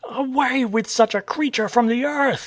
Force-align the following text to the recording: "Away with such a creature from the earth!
"Away 0.19 0.65
with 0.65 0.89
such 0.89 1.13
a 1.13 1.21
creature 1.21 1.69
from 1.69 1.85
the 1.85 2.05
earth! 2.05 2.39